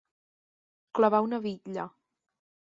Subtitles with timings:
[0.99, 1.87] Clavar una bitlla.